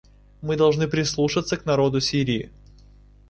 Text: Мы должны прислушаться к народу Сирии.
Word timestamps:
Мы 0.41 0.57
должны 0.57 0.87
прислушаться 0.87 1.57
к 1.57 1.65
народу 1.67 1.99
Сирии. 1.99 2.49